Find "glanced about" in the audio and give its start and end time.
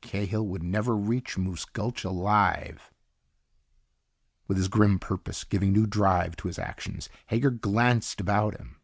7.50-8.56